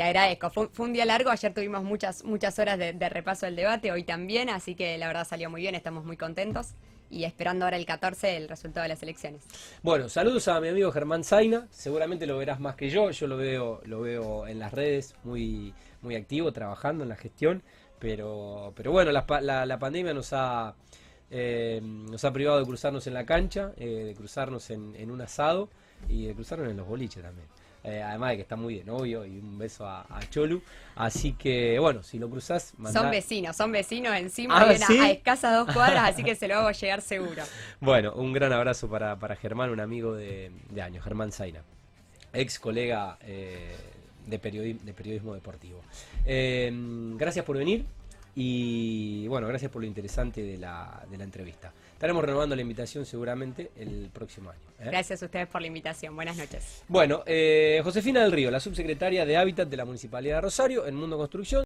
Te 0.00 0.04
agradezco. 0.04 0.48
Fue, 0.48 0.86
un 0.86 0.94
día 0.94 1.04
largo, 1.04 1.28
ayer 1.28 1.52
tuvimos 1.52 1.82
muchas, 1.84 2.24
muchas 2.24 2.58
horas 2.58 2.78
de, 2.78 2.94
repaso 3.10 3.44
del 3.44 3.54
debate, 3.54 3.92
hoy 3.92 4.02
también, 4.02 4.48
así 4.48 4.74
que 4.74 4.96
la 4.96 5.06
verdad 5.08 5.26
salió 5.28 5.50
muy 5.50 5.60
bien, 5.60 5.74
estamos 5.74 6.06
muy 6.06 6.16
contentos 6.16 6.68
y 7.10 7.24
esperando 7.24 7.66
ahora 7.66 7.76
el 7.76 7.84
14 7.84 8.34
el 8.38 8.48
resultado 8.48 8.84
de 8.84 8.88
las 8.88 9.02
elecciones. 9.02 9.42
Bueno, 9.82 10.08
saludos 10.08 10.48
a 10.48 10.58
mi 10.58 10.68
amigo 10.68 10.90
Germán 10.90 11.22
Zaina, 11.22 11.68
seguramente 11.70 12.26
lo 12.26 12.38
verás 12.38 12.60
más 12.60 12.76
que 12.76 12.88
yo, 12.88 13.10
yo 13.10 13.26
lo 13.26 13.36
veo, 13.36 13.82
lo 13.84 14.00
veo 14.00 14.46
en 14.46 14.58
las 14.58 14.72
redes 14.72 15.16
muy, 15.22 15.74
muy 16.00 16.14
activo, 16.16 16.50
trabajando 16.50 17.02
en 17.02 17.10
la 17.10 17.16
gestión, 17.16 17.62
pero, 17.98 18.72
pero 18.74 18.92
bueno, 18.92 19.12
la, 19.12 19.26
pa- 19.26 19.42
la- 19.42 19.66
la 19.66 19.78
pandemia 19.78 20.14
nos 20.14 20.32
ha, 20.32 20.76
eh, 21.30 21.78
nos 21.82 22.24
ha 22.24 22.32
privado 22.32 22.58
de 22.58 22.64
cruzarnos 22.64 23.06
en 23.06 23.12
la 23.12 23.26
cancha, 23.26 23.72
eh, 23.76 24.04
de 24.06 24.14
cruzarnos 24.14 24.70
en 24.70 25.10
un 25.10 25.20
asado 25.20 25.68
y 26.08 26.24
de 26.24 26.34
cruzarnos 26.34 26.70
en 26.70 26.78
los 26.78 26.86
boliches 26.88 27.22
también. 27.22 27.46
Eh, 27.82 28.02
además 28.02 28.30
de 28.30 28.36
que 28.36 28.42
está 28.42 28.56
muy 28.56 28.74
de 28.76 28.84
novio 28.84 29.24
y 29.24 29.38
un 29.38 29.56
beso 29.58 29.86
a, 29.86 30.02
a 30.02 30.20
Cholu. 30.28 30.62
Así 30.96 31.32
que, 31.32 31.78
bueno, 31.78 32.02
si 32.02 32.18
lo 32.18 32.28
cruzás, 32.28 32.74
mandá- 32.78 33.00
Son 33.00 33.10
vecinos, 33.10 33.56
son 33.56 33.72
vecinos 33.72 34.14
encima, 34.16 34.60
Ah, 34.60 34.64
viven 34.64 34.82
a- 34.82 34.86
¿sí? 34.86 34.98
a, 34.98 35.10
escasas 35.10 35.54
dos 35.64 35.74
cuadras, 35.74 36.10
así 36.10 36.22
que 36.22 36.34
se 36.34 36.46
lo 36.46 36.56
hago 36.56 36.70
llegar 36.72 37.00
seguro. 37.00 37.42
Bueno, 37.80 38.12
un 38.14 38.32
gran 38.34 38.52
abrazo 38.52 38.88
para, 38.90 39.18
para 39.18 39.34
Germán, 39.36 39.70
un 39.70 39.80
amigo 39.80 40.14
de, 40.14 40.50
de 40.68 40.82
años, 40.82 41.02
Germán 41.02 41.32
Zaina, 41.32 41.62
ex 42.34 42.58
colega 42.58 43.16
eh, 43.22 43.74
de, 44.26 44.40
periodi- 44.42 44.78
de 44.80 44.92
periodismo 44.92 45.32
deportivo. 45.32 45.80
Eh, 46.26 46.70
gracias 47.16 47.44
por 47.46 47.56
venir 47.56 47.86
y 48.36 49.26
bueno, 49.28 49.46
gracias 49.48 49.70
por 49.72 49.80
lo 49.82 49.88
interesante 49.88 50.42
de 50.42 50.56
la, 50.58 51.02
de 51.10 51.16
la 51.16 51.24
entrevista. 51.24 51.72
Estaremos 52.00 52.24
renovando 52.24 52.56
la 52.56 52.62
invitación 52.62 53.04
seguramente 53.04 53.72
el 53.76 54.08
próximo 54.10 54.48
año. 54.48 54.60
¿eh? 54.78 54.84
Gracias 54.86 55.22
a 55.22 55.26
ustedes 55.26 55.46
por 55.48 55.60
la 55.60 55.66
invitación. 55.66 56.16
Buenas 56.16 56.34
noches. 56.34 56.82
Bueno, 56.88 57.22
eh, 57.26 57.82
Josefina 57.84 58.22
del 58.22 58.32
Río, 58.32 58.50
la 58.50 58.58
subsecretaria 58.58 59.26
de 59.26 59.36
Hábitat 59.36 59.68
de 59.68 59.76
la 59.76 59.84
Municipalidad 59.84 60.36
de 60.36 60.40
Rosario, 60.40 60.86
en 60.86 60.94
Mundo 60.94 61.18
Construcción. 61.18 61.62